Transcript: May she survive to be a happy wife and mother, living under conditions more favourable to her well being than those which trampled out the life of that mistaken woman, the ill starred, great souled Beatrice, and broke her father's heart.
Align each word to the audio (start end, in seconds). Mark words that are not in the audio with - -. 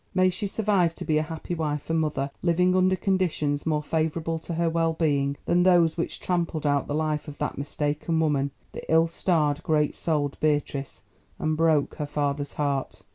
May 0.15 0.31
she 0.31 0.47
survive 0.47 0.95
to 0.95 1.05
be 1.05 1.19
a 1.19 1.21
happy 1.21 1.53
wife 1.53 1.87
and 1.91 1.99
mother, 1.99 2.31
living 2.41 2.75
under 2.75 2.95
conditions 2.95 3.67
more 3.67 3.83
favourable 3.83 4.39
to 4.39 4.55
her 4.55 4.67
well 4.67 4.93
being 4.93 5.37
than 5.45 5.61
those 5.61 5.95
which 5.95 6.19
trampled 6.19 6.65
out 6.65 6.87
the 6.87 6.95
life 6.95 7.27
of 7.27 7.37
that 7.37 7.55
mistaken 7.59 8.19
woman, 8.19 8.49
the 8.71 8.81
ill 8.91 9.05
starred, 9.05 9.61
great 9.61 9.95
souled 9.95 10.39
Beatrice, 10.39 11.03
and 11.37 11.55
broke 11.55 11.93
her 11.97 12.07
father's 12.07 12.53
heart. 12.53 13.03